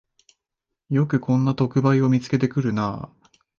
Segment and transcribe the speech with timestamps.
[0.89, 3.29] よくこんな特売を見つけてくるなあ